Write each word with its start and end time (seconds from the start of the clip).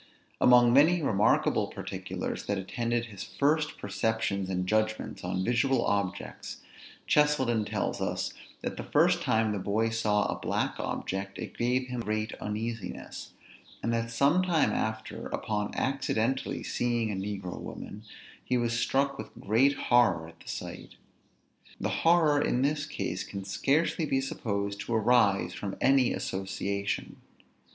Among 0.41 0.73
many 0.73 1.03
remarkable 1.03 1.67
particulars 1.67 2.47
that 2.47 2.57
attended 2.57 3.05
his 3.05 3.23
first 3.23 3.77
perceptions 3.77 4.49
and 4.49 4.65
judgments 4.65 5.23
on 5.23 5.45
visual 5.45 5.85
objects, 5.85 6.57
Cheselden 7.07 7.65
tells 7.65 8.01
us, 8.01 8.33
that 8.63 8.77
the 8.77 8.83
first 8.83 9.21
time 9.21 9.51
the 9.51 9.59
boy 9.59 9.89
saw 9.89 10.25
a 10.25 10.39
black 10.39 10.79
object, 10.79 11.37
it 11.37 11.55
gave 11.55 11.85
him 11.85 11.99
great 11.99 12.33
uneasiness; 12.41 13.33
and 13.83 13.93
that 13.93 14.09
some 14.09 14.41
time 14.41 14.71
after, 14.71 15.27
upon 15.27 15.69
accidentally 15.75 16.63
seeing 16.63 17.11
a 17.11 17.15
negro 17.15 17.59
woman, 17.61 18.01
he 18.43 18.57
was 18.57 18.73
struck 18.79 19.19
with 19.19 19.29
great 19.39 19.73
horror 19.73 20.27
at 20.27 20.39
the 20.39 20.49
sight. 20.49 20.95
The 21.79 21.89
horror, 22.01 22.41
in 22.41 22.63
this 22.63 22.87
case, 22.87 23.23
can 23.23 23.43
scarcely 23.43 24.07
be 24.07 24.19
supposed 24.19 24.79
to 24.81 24.95
arise 24.95 25.53
from 25.53 25.75
any 25.79 26.11
association. 26.11 27.17